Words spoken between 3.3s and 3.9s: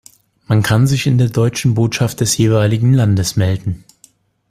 melden.